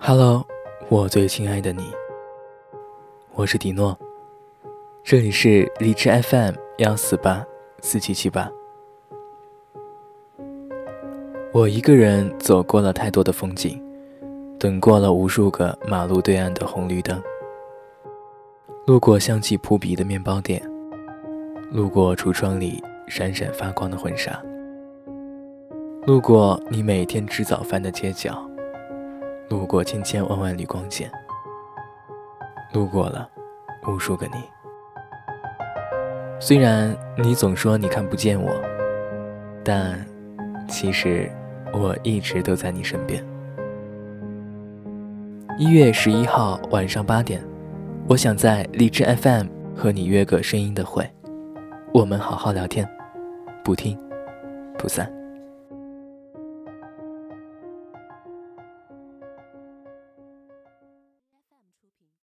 [0.00, 0.46] Hello，
[0.88, 1.92] 我最亲爱的你，
[3.34, 3.98] 我是迪诺，
[5.02, 7.44] 这里是荔枝 FM 幺四八
[7.82, 8.48] 四七七八。
[11.52, 13.82] 我一个人走过了太多的风景，
[14.58, 17.20] 等过了无数个马路对岸的红绿灯，
[18.86, 20.62] 路过香气扑鼻的面包店，
[21.72, 24.40] 路过橱窗里闪闪发光的婚纱，
[26.06, 28.47] 路过你每天吃早饭的街角。
[29.48, 31.10] 路过千千万万缕光线，
[32.72, 33.28] 路过了
[33.86, 34.34] 无数个你。
[36.38, 38.54] 虽然你总说你看不见我，
[39.64, 40.04] 但
[40.68, 41.30] 其实
[41.72, 43.24] 我一直都在你身边。
[45.58, 47.42] 一月十一号晚上八点，
[48.06, 51.10] 我想在荔枝 FM 和你约个声音的会，
[51.92, 52.86] 我们好好聊天，
[53.64, 53.98] 不听
[54.76, 55.10] 不散。